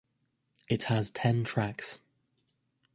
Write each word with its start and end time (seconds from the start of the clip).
It 0.67 0.85
has 0.85 1.11
ten 1.11 1.43
tracks. 1.43 1.99